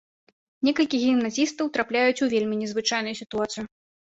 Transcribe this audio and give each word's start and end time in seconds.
Некалькі 0.69 1.01
гімназістаў 1.03 1.69
трапляюць 1.75 2.23
у 2.27 2.31
вельмі 2.33 2.55
незвычайную 2.63 3.15
сітуацыю. 3.21 3.63